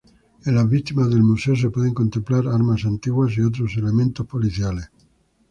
En 0.47 0.55
las 0.55 0.67
vitrinas 0.67 1.11
del 1.11 1.21
museo 1.21 1.55
se 1.55 1.69
pueden 1.69 1.93
contemplar 1.93 2.47
armas 2.47 2.85
antiguas, 2.85 3.37
y 3.37 3.41
otros 3.41 3.77
elementos 3.77 4.25
policiales. 4.25 4.89